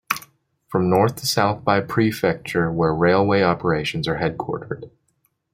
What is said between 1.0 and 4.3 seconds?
to south by prefecture where railway operations are